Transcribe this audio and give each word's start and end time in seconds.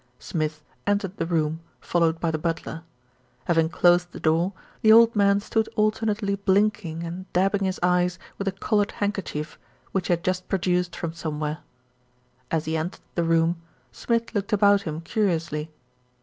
Smith 0.17 0.63
entered 0.87 1.15
the 1.17 1.27
room 1.27 1.59
followed 1.79 2.19
by 2.19 2.31
the 2.31 2.39
butler. 2.39 2.81
Having 3.45 3.69
closed 3.69 4.11
the 4.11 4.19
door, 4.19 4.51
the 4.81 4.91
old 4.91 5.15
man 5.15 5.39
stood 5.39 5.67
alternately 5.75 6.33
blinking 6.33 7.03
and 7.03 7.31
dabbing 7.33 7.65
his 7.65 7.79
eyes 7.83 8.17
with 8.39 8.47
a 8.47 8.51
coloured 8.51 8.93
handker 8.99 9.23
chief, 9.23 9.59
which 9.91 10.07
he 10.07 10.13
had 10.13 10.23
just 10.23 10.49
produced 10.49 10.95
from 10.95 11.13
somewhere. 11.13 11.59
As 12.49 12.65
he 12.65 12.75
entered 12.75 13.03
the 13.13 13.23
room, 13.23 13.61
Smith 13.91 14.33
looked 14.33 14.51
about 14.53 14.81
him 14.89 15.01
curiously. 15.01 15.69